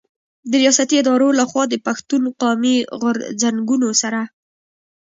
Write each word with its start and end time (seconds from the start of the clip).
د 0.49 0.51
رياستي 0.61 0.95
ادارو 1.01 1.29
له 1.39 1.43
خوا 1.49 1.63
د 1.69 1.75
پښتون 1.87 2.23
قامي 2.41 2.77
غرځنګونو 3.01 3.89
سره 4.01 4.21